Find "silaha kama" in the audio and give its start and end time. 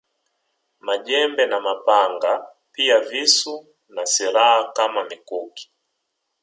4.05-5.03